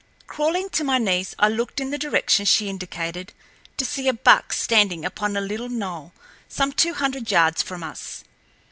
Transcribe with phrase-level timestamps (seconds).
[0.25, 3.33] Crawling to my knees, I looked in the direction she indicated,
[3.77, 6.11] to see a buck standing upon a little knoll
[6.49, 8.23] some two hundred yards from us.